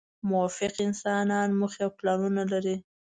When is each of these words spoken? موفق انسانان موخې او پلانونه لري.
موفق 0.29 0.73
انسانان 0.87 1.49
موخې 1.59 1.79
او 1.85 1.91
پلانونه 1.99 2.43
لري. 2.51 2.75